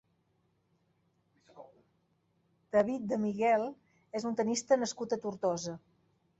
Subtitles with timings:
[2.77, 3.69] David de Miguel
[4.21, 5.81] és un tennista nascut a Tortosa.